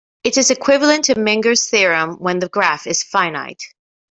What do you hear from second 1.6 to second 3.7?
theorem when the graph is finite.